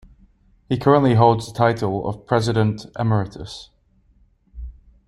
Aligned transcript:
He 0.67 0.79
currently 0.79 1.13
holds 1.13 1.45
the 1.45 1.53
title 1.53 2.09
of 2.09 2.25
President 2.25 2.87
Emeritus. 2.97 3.69